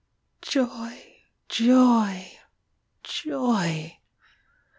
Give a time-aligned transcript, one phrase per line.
[0.41, 1.21] Joy!
[1.47, 2.39] Joy!
[3.03, 3.99] Joy!